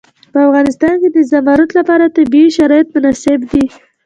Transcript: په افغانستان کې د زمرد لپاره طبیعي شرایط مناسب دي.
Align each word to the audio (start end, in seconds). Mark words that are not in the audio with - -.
په 0.33 0.39
افغانستان 0.47 0.93
کې 1.01 1.09
د 1.11 1.17
زمرد 1.31 1.69
لپاره 1.79 2.13
طبیعي 2.17 2.49
شرایط 2.57 2.87
مناسب 2.95 3.39
دي. 3.51 3.65